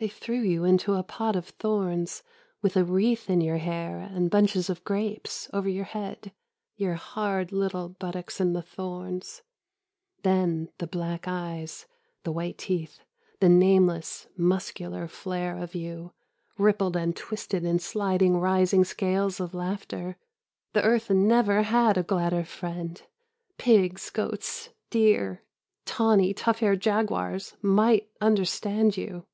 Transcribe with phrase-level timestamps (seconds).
[0.00, 2.22] They threw you into a pot of thorns
[2.62, 6.30] with a wreath in your hair and bunches of grapes over your head—
[6.76, 9.42] your hard little buttocks in the thorns—
[10.22, 11.86] then the black eyes,
[12.22, 13.00] the white teeth,
[13.40, 16.12] the nameless muscular flair of you,
[16.56, 20.16] rippled and twisted in sliding rising scales of laughter;
[20.74, 23.02] the earth never had a gladder friend;
[23.56, 25.42] pigs, goats, deer,
[25.86, 29.24] tawny tough haired jaguars might understand you.